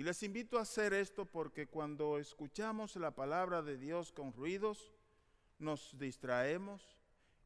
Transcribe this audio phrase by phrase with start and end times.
[0.00, 4.94] Y les invito a hacer esto porque cuando escuchamos la palabra de Dios con ruidos,
[5.58, 6.96] nos distraemos.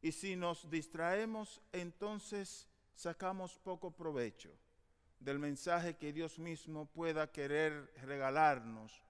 [0.00, 4.56] Y si nos distraemos, entonces sacamos poco provecho
[5.18, 9.02] del mensaje que Dios mismo pueda querer regalarnos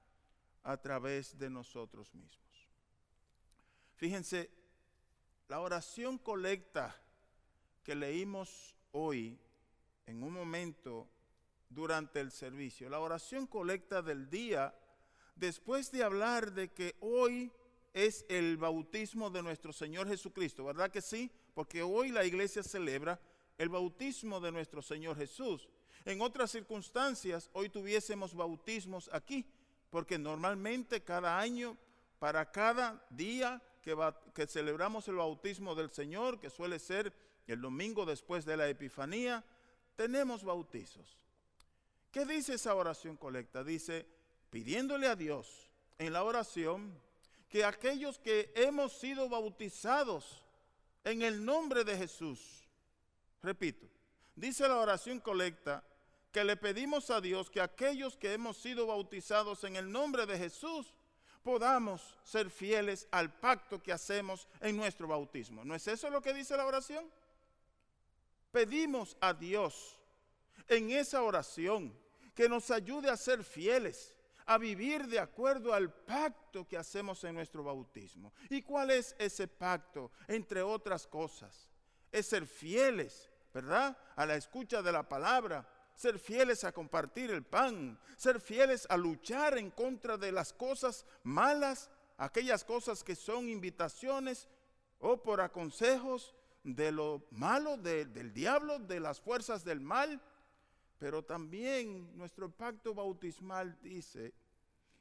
[0.62, 2.70] a través de nosotros mismos.
[3.96, 4.50] Fíjense,
[5.48, 6.96] la oración colecta
[7.82, 9.38] que leímos hoy
[10.06, 11.10] en un momento
[11.74, 14.74] durante el servicio, la oración colecta del día,
[15.34, 17.52] después de hablar de que hoy
[17.92, 21.30] es el bautismo de nuestro Señor Jesucristo, ¿verdad que sí?
[21.54, 23.20] Porque hoy la iglesia celebra
[23.58, 25.68] el bautismo de nuestro Señor Jesús.
[26.04, 29.46] En otras circunstancias, hoy tuviésemos bautismos aquí,
[29.90, 31.76] porque normalmente cada año,
[32.18, 37.12] para cada día que, celebramos el bautismo del Señor, que suele ser
[37.46, 39.44] el domingo después de la Epifanía,
[39.94, 41.23] tenemos bautizos.
[42.14, 43.64] ¿Qué dice esa oración colecta?
[43.64, 44.06] Dice,
[44.48, 46.96] pidiéndole a Dios en la oración
[47.48, 50.44] que aquellos que hemos sido bautizados
[51.02, 52.68] en el nombre de Jesús,
[53.42, 53.88] repito,
[54.36, 55.82] dice la oración colecta,
[56.30, 60.38] que le pedimos a Dios que aquellos que hemos sido bautizados en el nombre de
[60.38, 60.94] Jesús
[61.42, 65.64] podamos ser fieles al pacto que hacemos en nuestro bautismo.
[65.64, 67.10] ¿No es eso lo que dice la oración?
[68.52, 69.98] Pedimos a Dios
[70.68, 72.03] en esa oración
[72.34, 77.34] que nos ayude a ser fieles, a vivir de acuerdo al pacto que hacemos en
[77.34, 78.32] nuestro bautismo.
[78.50, 80.10] ¿Y cuál es ese pacto?
[80.28, 81.70] Entre otras cosas,
[82.12, 83.96] es ser fieles, ¿verdad?
[84.16, 88.96] A la escucha de la palabra, ser fieles a compartir el pan, ser fieles a
[88.96, 94.48] luchar en contra de las cosas malas, aquellas cosas que son invitaciones
[94.98, 100.20] o por aconsejos de lo malo del diablo, de las fuerzas del mal.
[100.98, 104.32] Pero también nuestro pacto bautismal dice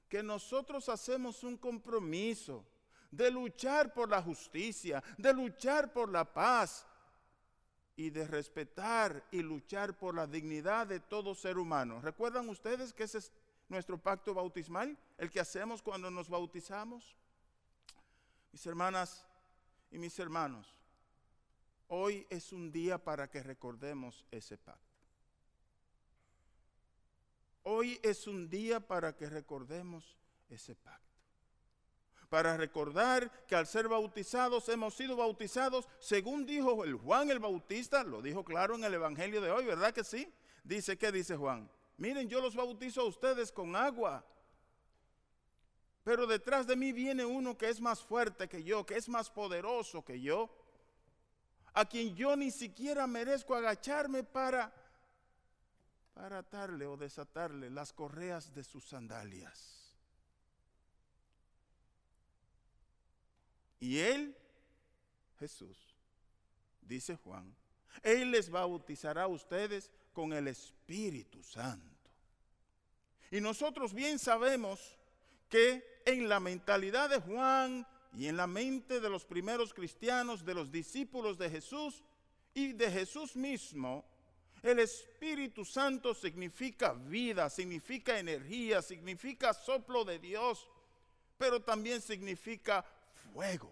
[0.09, 2.65] que nosotros hacemos un compromiso
[3.11, 6.85] de luchar por la justicia, de luchar por la paz,
[7.95, 12.01] y de respetar y luchar por la dignidad de todo ser humano.
[12.01, 13.31] ¿Recuerdan ustedes que ese es
[13.69, 17.15] nuestro pacto bautismal, el que hacemos cuando nos bautizamos?
[18.51, 19.25] Mis hermanas
[19.91, 20.75] y mis hermanos,
[21.87, 24.92] hoy es un día para que recordemos ese pacto.
[27.63, 30.17] Hoy es un día para que recordemos
[30.49, 31.03] ese pacto
[32.33, 38.03] para recordar que al ser bautizados hemos sido bautizados, según dijo el Juan el Bautista,
[38.03, 40.33] lo dijo claro en el Evangelio de hoy, ¿verdad que sí?
[40.63, 41.69] Dice, ¿qué dice Juan?
[41.97, 44.25] Miren, yo los bautizo a ustedes con agua,
[46.03, 49.29] pero detrás de mí viene uno que es más fuerte que yo, que es más
[49.29, 50.49] poderoso que yo,
[51.75, 54.73] a quien yo ni siquiera merezco agacharme para,
[56.13, 59.83] para atarle o desatarle las correas de sus sandalias.
[63.79, 64.35] Y Él,
[65.39, 65.77] Jesús,
[66.81, 67.53] dice Juan,
[68.01, 72.09] Él les bautizará a ustedes con el Espíritu Santo.
[73.31, 74.97] Y nosotros bien sabemos
[75.49, 80.53] que en la mentalidad de Juan y en la mente de los primeros cristianos, de
[80.53, 82.03] los discípulos de Jesús
[82.53, 84.05] y de Jesús mismo,
[84.63, 90.69] el Espíritu Santo significa vida, significa energía, significa soplo de Dios,
[91.37, 92.85] pero también significa
[93.33, 93.69] fuego.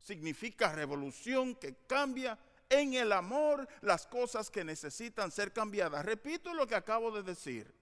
[0.00, 2.38] Significa revolución que cambia
[2.68, 6.04] en el amor las cosas que necesitan ser cambiadas.
[6.04, 7.74] Repito lo que acabo de decir.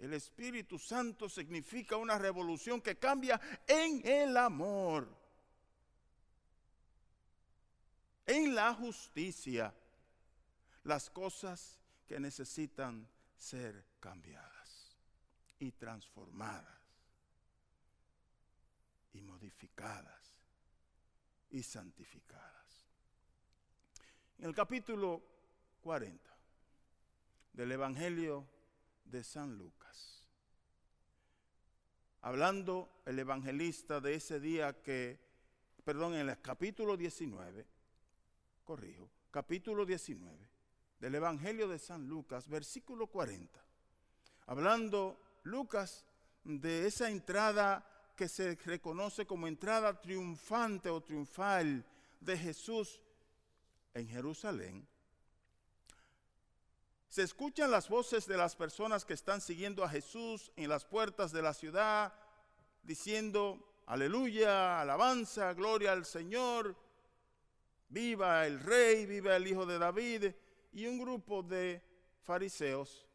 [0.00, 5.08] El Espíritu Santo significa una revolución que cambia en el amor,
[8.26, 9.72] en la justicia,
[10.84, 14.96] las cosas que necesitan ser cambiadas
[15.58, 16.80] y transformadas
[19.14, 20.34] y modificadas
[21.50, 22.86] y santificadas.
[24.38, 25.22] En el capítulo
[25.80, 26.30] 40
[27.54, 28.46] del Evangelio
[29.04, 30.28] de San Lucas,
[32.20, 35.20] hablando el evangelista de ese día que,
[35.84, 37.66] perdón, en el capítulo 19,
[38.64, 40.53] corrijo, capítulo 19
[41.04, 43.62] del Evangelio de San Lucas, versículo 40,
[44.46, 46.02] hablando Lucas
[46.44, 47.86] de esa entrada
[48.16, 51.84] que se reconoce como entrada triunfante o triunfal
[52.20, 53.02] de Jesús
[53.92, 54.88] en Jerusalén,
[57.10, 61.32] se escuchan las voces de las personas que están siguiendo a Jesús en las puertas
[61.32, 62.14] de la ciudad,
[62.82, 66.74] diciendo, aleluya, alabanza, gloria al Señor,
[67.90, 70.32] viva el rey, viva el hijo de David,
[70.74, 71.80] y un grupo de
[72.24, 73.06] fariseos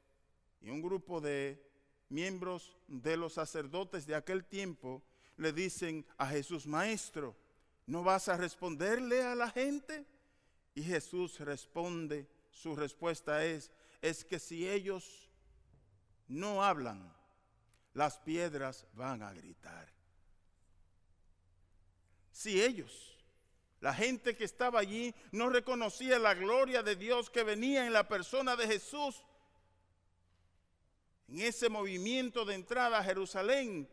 [0.61, 1.61] y un grupo de
[2.07, 5.03] miembros de los sacerdotes de aquel tiempo
[5.35, 7.35] le dicen a Jesús, Maestro,
[7.85, 10.05] ¿no vas a responderle a la gente?
[10.73, 13.71] Y Jesús responde, su respuesta es,
[14.01, 15.29] es que si ellos
[16.27, 17.13] no hablan,
[17.93, 19.91] las piedras van a gritar.
[22.31, 23.17] Si ellos,
[23.81, 28.07] la gente que estaba allí, no reconocía la gloria de Dios que venía en la
[28.07, 29.23] persona de Jesús,
[31.29, 33.87] en ese movimiento de entrada a Jerusalén,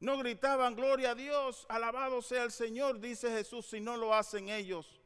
[0.00, 4.50] no gritaban gloria a Dios, alabado sea el Señor, dice Jesús, si no lo hacen
[4.50, 5.00] ellos.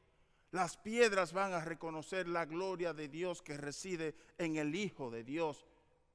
[0.50, 5.22] Las piedras van a reconocer la gloria de Dios que reside en el Hijo de
[5.22, 5.66] Dios,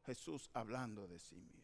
[0.05, 1.62] Jesús hablando de sí mismo.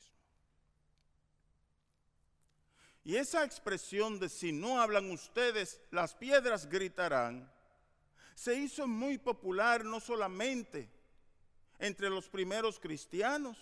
[3.09, 7.51] Y esa expresión de si no hablan ustedes, las piedras gritarán,
[8.35, 10.87] se hizo muy popular no solamente
[11.79, 13.57] entre los primeros cristianos,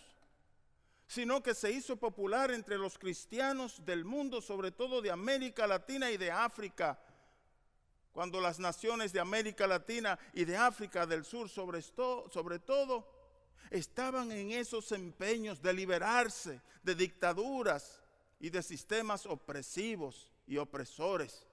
[1.08, 6.12] sino que se hizo popular entre los cristianos del mundo, sobre todo de América Latina
[6.12, 7.00] y de África,
[8.12, 13.08] cuando las naciones de América Latina y de África del Sur sobre, sobre todo
[13.72, 18.02] estaban en esos empeños de liberarse de dictaduras
[18.40, 21.46] y de sistemas opresivos y opresores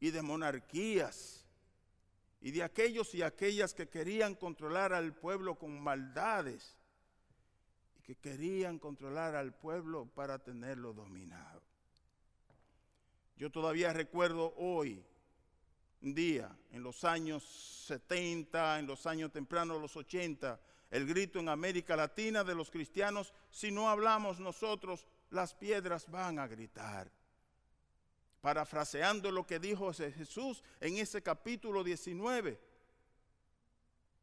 [0.00, 1.44] y de monarquías
[2.40, 6.76] y de aquellos y aquellas que querían controlar al pueblo con maldades
[8.04, 11.62] que querían controlar al pueblo para tenerlo dominado.
[13.36, 15.02] Yo todavía recuerdo hoy,
[16.02, 17.42] un día, en los años
[17.86, 20.60] 70, en los años tempranos, los 80,
[20.90, 26.38] el grito en América Latina de los cristianos, si no hablamos nosotros, las piedras van
[26.38, 27.10] a gritar.
[28.40, 32.60] Parafraseando lo que dijo Jesús en ese capítulo 19,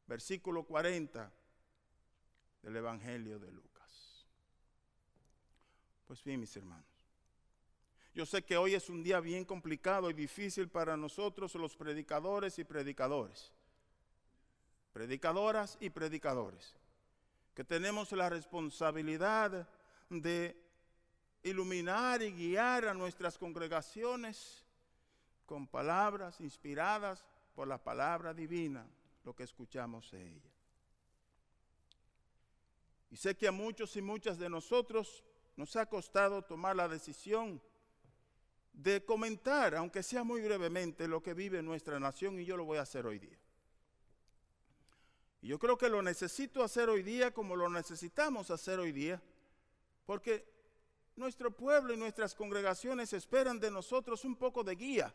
[0.07, 1.31] versículo 40
[2.61, 4.25] del Evangelio de Lucas.
[6.07, 6.85] Pues bien, mis hermanos,
[8.13, 12.59] yo sé que hoy es un día bien complicado y difícil para nosotros los predicadores
[12.59, 13.51] y predicadores,
[14.93, 16.75] predicadoras y predicadores,
[17.55, 19.67] que tenemos la responsabilidad
[20.09, 20.70] de
[21.43, 24.63] iluminar y guiar a nuestras congregaciones
[25.45, 28.85] con palabras inspiradas por la palabra divina,
[29.23, 30.51] lo que escuchamos de ella.
[33.09, 35.23] Y sé que a muchos y muchas de nosotros
[35.57, 37.61] nos ha costado tomar la decisión
[38.71, 42.77] de comentar, aunque sea muy brevemente, lo que vive nuestra nación y yo lo voy
[42.77, 43.37] a hacer hoy día.
[45.41, 49.21] Y yo creo que lo necesito hacer hoy día como lo necesitamos hacer hoy día,
[50.05, 50.50] porque
[51.15, 55.13] nuestro pueblo y nuestras congregaciones esperan de nosotros un poco de guía.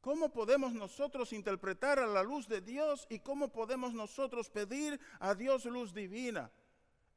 [0.00, 5.34] ¿Cómo podemos nosotros interpretar a la luz de Dios y cómo podemos nosotros pedir a
[5.34, 6.50] Dios luz divina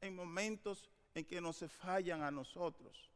[0.02, 3.10] en momentos en que nos fallan a nosotros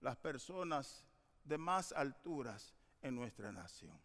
[0.00, 1.04] las personas
[1.44, 4.00] de más alturas en nuestra nación.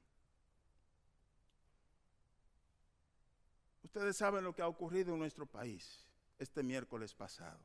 [3.83, 6.03] Ustedes saben lo que ha ocurrido en nuestro país
[6.39, 7.59] este miércoles pasado.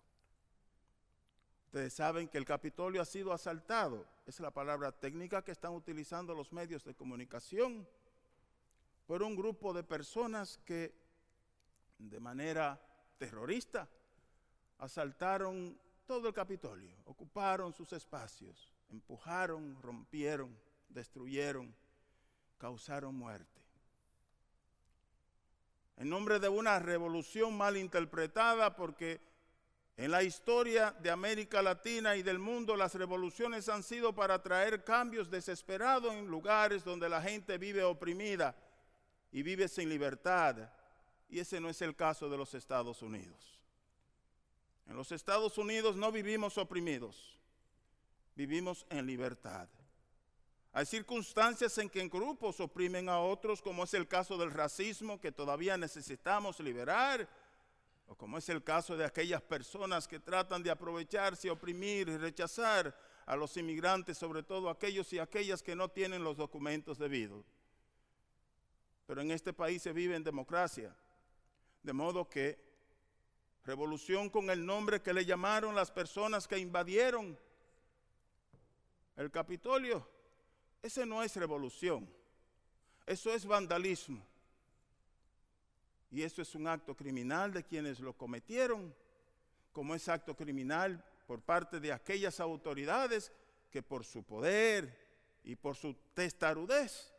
[1.70, 4.04] Ustedes saben que el Capitolio ha sido asaltado.
[4.26, 7.86] Es la palabra técnica que están utilizando los medios de comunicación
[9.06, 10.92] por un grupo de personas que
[11.96, 12.82] de manera
[13.18, 13.88] terrorista
[14.78, 21.72] asaltaron todo el Capitolio, ocuparon sus espacios, empujaron, rompieron, destruyeron,
[22.58, 23.62] causaron muerte.
[25.98, 29.29] En nombre de una revolución mal interpretada, porque
[30.00, 34.82] en la historia de América Latina y del mundo las revoluciones han sido para traer
[34.82, 38.56] cambios desesperados en lugares donde la gente vive oprimida
[39.30, 40.70] y vive sin libertad.
[41.28, 43.60] Y ese no es el caso de los Estados Unidos.
[44.86, 47.38] En los Estados Unidos no vivimos oprimidos,
[48.34, 49.68] vivimos en libertad.
[50.72, 55.30] Hay circunstancias en que grupos oprimen a otros, como es el caso del racismo que
[55.30, 57.28] todavía necesitamos liberar,
[58.10, 62.92] o como es el caso de aquellas personas que tratan de aprovecharse, oprimir y rechazar
[63.24, 67.46] a los inmigrantes, sobre todo aquellos y aquellas que no tienen los documentos debidos.
[69.06, 70.92] Pero en este país se vive en democracia,
[71.84, 72.70] de modo que
[73.64, 77.38] Revolución con el nombre que le llamaron las personas que invadieron
[79.16, 80.08] el Capitolio.
[80.82, 82.08] Ese no es revolución.
[83.06, 84.26] Eso es vandalismo.
[86.10, 88.94] Y eso es un acto criminal de quienes lo cometieron,
[89.72, 93.32] como es acto criminal por parte de aquellas autoridades
[93.70, 97.12] que por su poder y por su testarudez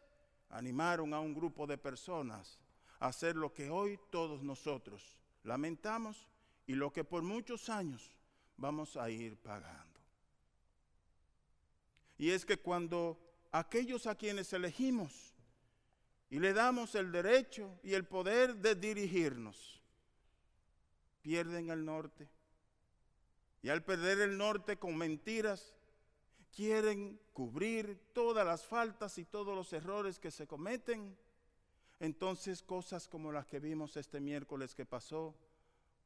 [0.50, 2.60] animaron a un grupo de personas
[3.00, 6.28] a hacer lo que hoy todos nosotros lamentamos
[6.68, 8.12] y lo que por muchos años
[8.58, 10.00] vamos a ir pagando.
[12.18, 13.18] Y es que cuando
[13.52, 15.31] aquellos a quienes elegimos
[16.32, 19.82] y le damos el derecho y el poder de dirigirnos,
[21.22, 22.30] pierden el norte.
[23.62, 25.76] Y al perder el norte con mentiras,
[26.56, 31.18] quieren cubrir todas las faltas y todos los errores que se cometen.
[32.00, 35.36] Entonces cosas como las que vimos este miércoles que pasó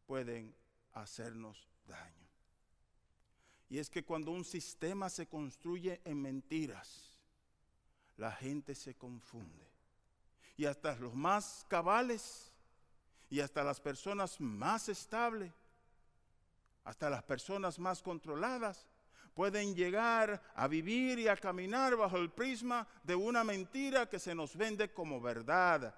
[0.07, 0.55] pueden
[0.93, 2.27] hacernos daño.
[3.69, 7.19] Y es que cuando un sistema se construye en mentiras,
[8.17, 9.74] la gente se confunde.
[10.57, 12.51] Y hasta los más cabales
[13.29, 15.51] y hasta las personas más estables,
[16.83, 18.87] hasta las personas más controladas,
[19.33, 24.33] pueden llegar a vivir y a caminar bajo el prisma de una mentira que se
[24.33, 25.93] nos vende como verdad.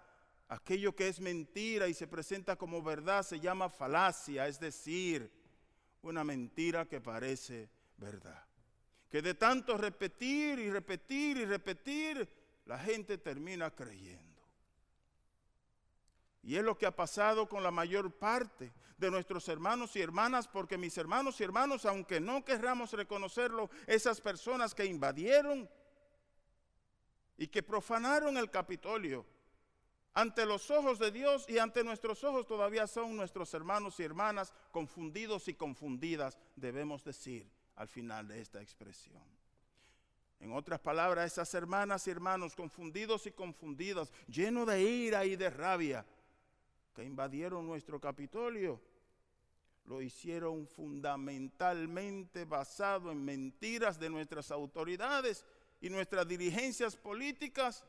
[0.49, 5.31] Aquello que es mentira y se presenta como verdad se llama falacia, es decir,
[6.01, 8.43] una mentira que parece verdad.
[9.09, 12.27] Que de tanto repetir y repetir y repetir,
[12.65, 14.26] la gente termina creyendo.
[16.47, 20.47] Y es lo que ha pasado con la mayor parte de nuestros hermanos y hermanas,
[20.47, 25.69] porque mis hermanos y hermanos, aunque no querramos reconocerlo, esas personas que invadieron
[27.35, 29.25] y que profanaron el Capitolio,
[30.13, 34.53] ante los ojos de Dios y ante nuestros ojos todavía son nuestros hermanos y hermanas
[34.71, 39.21] confundidos y confundidas, debemos decir al final de esta expresión.
[40.39, 45.49] En otras palabras, esas hermanas y hermanos confundidos y confundidas, llenos de ira y de
[45.49, 46.05] rabia,
[46.97, 48.81] que invadieron nuestro Capitolio,
[49.85, 55.45] lo hicieron fundamentalmente basado en mentiras de nuestras autoridades
[55.79, 57.85] y nuestras dirigencias políticas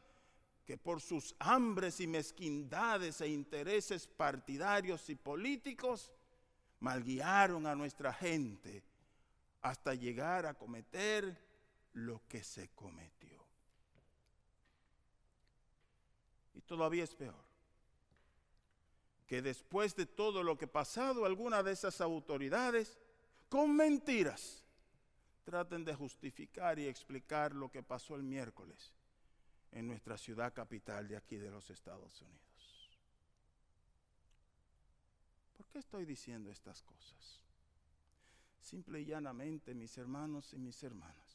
[0.67, 6.13] que por sus hambres y mezquindades e intereses partidarios y políticos
[6.81, 8.85] malguiaron a nuestra gente
[9.63, 11.35] hasta llegar a cometer
[11.95, 13.43] lo que se cometió.
[16.53, 17.48] Y todavía es peor
[19.29, 22.99] que después de todo lo que ha pasado, algunas de esas autoridades,
[23.51, 24.65] con mentiras,
[25.45, 28.95] traten de justificar y explicar lo que pasó el miércoles
[29.73, 32.91] en nuestra ciudad capital de aquí de los Estados Unidos.
[35.59, 37.43] ¿Por qué estoy diciendo estas cosas?
[38.63, 41.28] Simple y llanamente, mis hermanos y mis hermanas.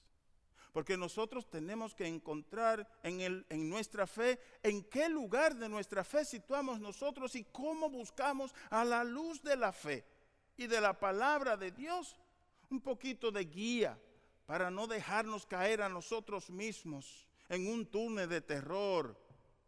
[0.73, 6.03] Porque nosotros tenemos que encontrar en, el, en nuestra fe en qué lugar de nuestra
[6.03, 10.03] fe situamos nosotros y cómo buscamos a la luz de la fe
[10.57, 12.17] y de la palabra de Dios
[12.69, 13.99] un poquito de guía
[14.47, 19.15] para no dejarnos caer a nosotros mismos en un túnel de terror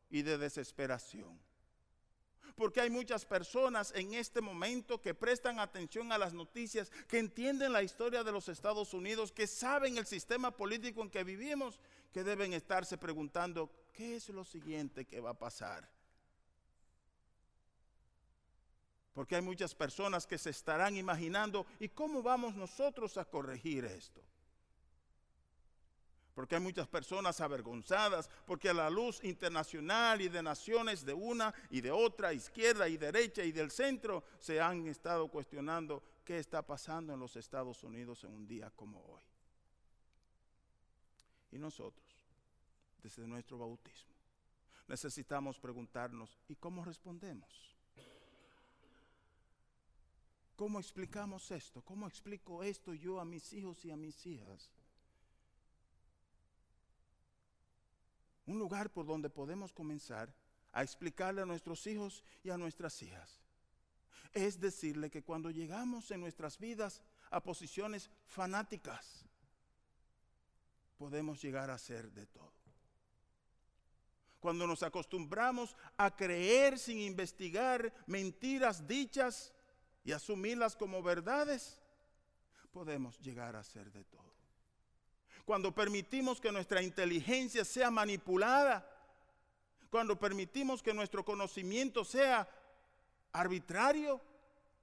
[0.09, 1.39] y de desesperación.
[2.55, 7.73] Porque hay muchas personas en este momento que prestan atención a las noticias, que entienden
[7.73, 11.79] la historia de los Estados Unidos, que saben el sistema político en que vivimos,
[12.13, 15.89] que deben estarse preguntando, ¿qué es lo siguiente que va a pasar?
[19.13, 24.21] Porque hay muchas personas que se estarán imaginando, ¿y cómo vamos nosotros a corregir esto?
[26.35, 31.53] Porque hay muchas personas avergonzadas, porque a la luz internacional y de naciones de una
[31.69, 36.61] y de otra, izquierda y derecha y del centro, se han estado cuestionando qué está
[36.61, 39.23] pasando en los Estados Unidos en un día como hoy.
[41.53, 42.05] Y nosotros,
[43.01, 44.13] desde nuestro bautismo,
[44.89, 47.73] necesitamos preguntarnos, ¿y cómo respondemos?
[50.57, 51.81] ¿Cómo explicamos esto?
[51.81, 54.69] ¿Cómo explico esto yo a mis hijos y a mis hijas?
[58.45, 60.33] Un lugar por donde podemos comenzar
[60.71, 63.41] a explicarle a nuestros hijos y a nuestras hijas.
[64.33, 69.25] Es decirle que cuando llegamos en nuestras vidas a posiciones fanáticas,
[70.97, 72.53] podemos llegar a ser de todo.
[74.39, 79.53] Cuando nos acostumbramos a creer sin investigar mentiras dichas
[80.03, 81.81] y asumirlas como verdades,
[82.71, 84.24] podemos llegar a ser de todo
[85.45, 88.91] cuando permitimos que nuestra inteligencia sea manipulada,
[89.89, 92.47] cuando permitimos que nuestro conocimiento sea
[93.31, 94.19] arbitrario,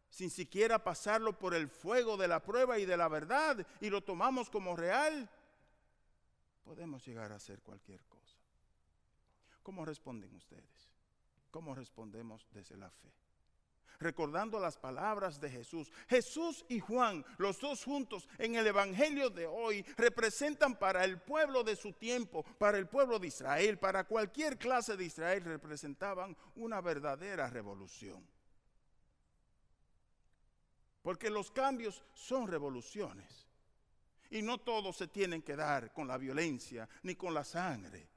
[0.08, 4.02] sin siquiera pasarlo por el fuego de la prueba y de la verdad, y lo
[4.02, 5.28] tomamos como real,
[6.64, 8.38] podemos llegar a hacer cualquier cosa.
[9.62, 10.90] ¿Cómo responden ustedes?
[11.50, 13.21] ¿Cómo respondemos desde la fe?
[14.02, 15.90] Recordando las palabras de Jesús.
[16.08, 21.62] Jesús y Juan, los dos juntos en el Evangelio de hoy, representan para el pueblo
[21.62, 26.80] de su tiempo, para el pueblo de Israel, para cualquier clase de Israel, representaban una
[26.80, 28.26] verdadera revolución.
[31.02, 33.48] Porque los cambios son revoluciones.
[34.30, 38.11] Y no todos se tienen que dar con la violencia ni con la sangre.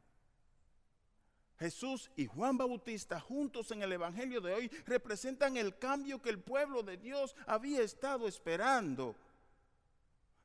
[1.59, 6.39] Jesús y Juan Bautista juntos en el Evangelio de hoy representan el cambio que el
[6.39, 9.15] pueblo de Dios había estado esperando.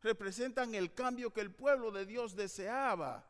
[0.03, 3.25] Representan el cambio que el pueblo de Dios deseaba.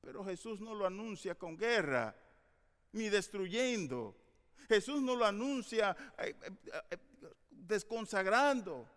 [0.00, 2.16] Pero Jesús no lo anuncia con guerra,
[2.92, 4.16] ni destruyendo.
[4.66, 6.98] Jesús no lo anuncia eh, eh, eh,
[7.50, 8.88] desconsagrando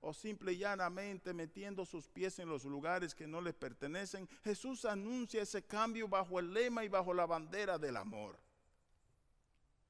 [0.00, 4.28] o simple y llanamente metiendo sus pies en los lugares que no le pertenecen.
[4.42, 8.38] Jesús anuncia ese cambio bajo el lema y bajo la bandera del amor.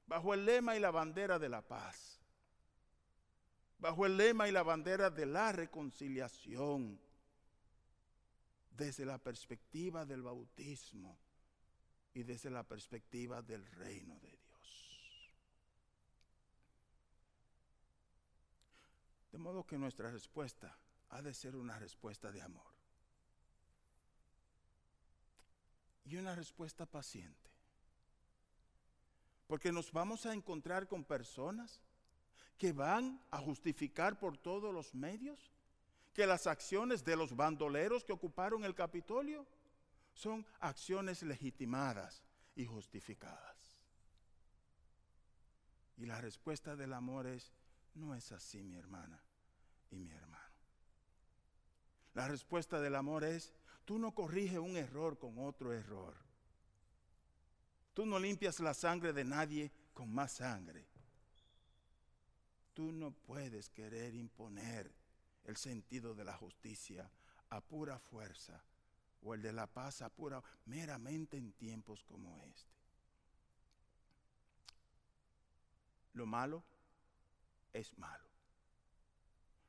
[0.06, 2.20] Bajo el lema y la bandera de la paz.
[3.78, 7.00] Bajo el lema y la bandera de la reconciliación.
[8.76, 11.16] Desde la perspectiva del bautismo
[12.14, 14.40] y desde la perspectiva del reino de Dios.
[19.32, 20.76] De modo que nuestra respuesta
[21.10, 22.72] ha de ser una respuesta de amor.
[26.04, 27.50] Y una respuesta paciente.
[29.46, 31.82] Porque nos vamos a encontrar con personas
[32.56, 35.50] que van a justificar por todos los medios
[36.12, 39.46] que las acciones de los bandoleros que ocuparon el Capitolio
[40.12, 42.22] son acciones legitimadas
[42.54, 43.56] y justificadas.
[45.96, 47.52] Y la respuesta del amor es,
[47.94, 49.22] no es así, mi hermana
[49.90, 50.44] y mi hermano.
[52.14, 53.52] La respuesta del amor es,
[53.84, 56.14] tú no corriges un error con otro error.
[57.94, 60.86] Tú no limpias la sangre de nadie con más sangre.
[62.74, 64.92] Tú no puedes querer imponer
[65.44, 67.10] el sentido de la justicia
[67.50, 68.62] a pura fuerza
[69.22, 72.70] o el de la paz a pura meramente en tiempos como este.
[76.14, 76.64] Lo malo
[77.72, 78.28] es malo.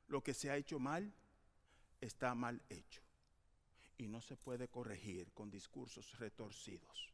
[0.08, 1.14] Lo que se ha hecho mal
[2.00, 3.02] está mal hecho.
[3.98, 7.12] Y no se puede corregir con discursos retorcidos,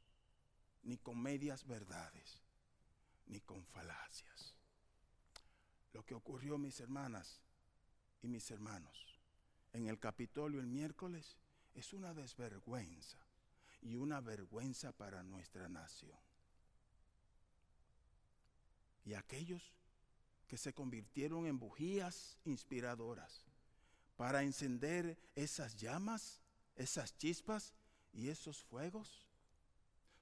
[0.82, 2.42] ni con medias verdades,
[3.26, 4.54] ni con falacias.
[5.92, 7.42] Lo que ocurrió, mis hermanas
[8.22, 9.18] y mis hermanos,
[9.72, 11.36] en el Capitolio el miércoles
[11.74, 13.18] es una desvergüenza
[13.82, 16.18] y una vergüenza para nuestra nación.
[19.04, 19.72] Y aquellos
[20.48, 23.44] que se convirtieron en bujías inspiradoras
[24.16, 26.40] para encender esas llamas,
[26.74, 27.74] esas chispas
[28.12, 29.28] y esos fuegos,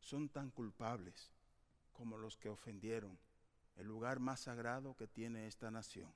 [0.00, 1.32] son tan culpables
[1.92, 3.18] como los que ofendieron
[3.76, 6.12] el lugar más sagrado que tiene esta nación,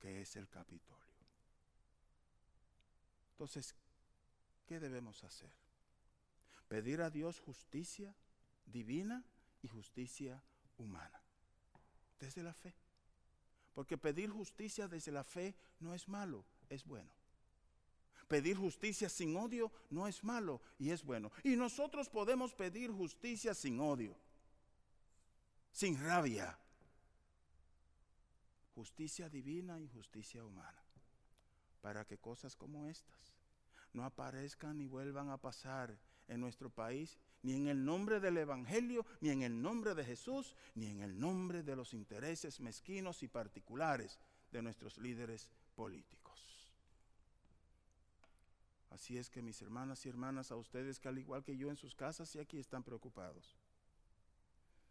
[0.00, 0.96] que es el Capitolio.
[3.32, 3.76] Entonces,
[4.66, 5.50] ¿qué debemos hacer?
[6.68, 8.14] Pedir a Dios justicia
[8.64, 9.24] divina
[9.62, 10.42] y justicia
[10.78, 11.20] humana,
[12.18, 12.74] desde la fe.
[13.76, 17.10] Porque pedir justicia desde la fe no es malo, es bueno.
[18.26, 21.30] Pedir justicia sin odio no es malo y es bueno.
[21.44, 24.16] Y nosotros podemos pedir justicia sin odio,
[25.72, 26.58] sin rabia.
[28.74, 30.82] Justicia divina y justicia humana.
[31.82, 33.34] Para que cosas como estas
[33.92, 39.06] no aparezcan ni vuelvan a pasar en nuestro país ni en el nombre del Evangelio,
[39.20, 43.28] ni en el nombre de Jesús, ni en el nombre de los intereses mezquinos y
[43.28, 44.18] particulares
[44.50, 46.72] de nuestros líderes políticos.
[48.90, 51.76] Así es que mis hermanas y hermanas, a ustedes que al igual que yo en
[51.76, 53.56] sus casas y aquí están preocupados,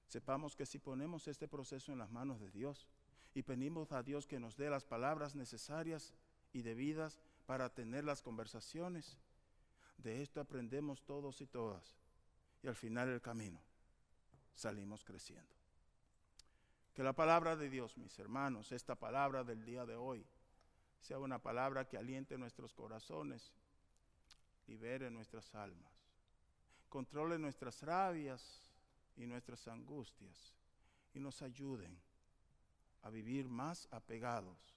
[0.08, 2.88] sepamos que si ponemos este proceso en las manos de Dios
[3.34, 6.14] y pedimos a Dios que nos dé las palabras necesarias
[6.54, 9.18] y debidas para tener las conversaciones,
[9.98, 11.98] de esto aprendemos todos y todas
[12.66, 13.62] y al final del camino
[14.56, 15.54] salimos creciendo.
[16.96, 20.26] Que la palabra de Dios, mis hermanos, esta palabra del día de hoy,
[21.00, 23.54] sea una palabra que aliente nuestros corazones,
[24.66, 25.94] libere nuestras almas,
[26.90, 28.72] controle nuestras rabias
[29.16, 30.56] y nuestras angustias
[31.14, 31.96] y nos ayuden
[33.04, 34.76] a vivir más apegados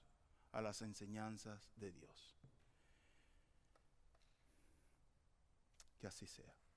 [0.51, 2.37] a las enseñanzas de Dios.
[5.97, 6.68] Que así sea.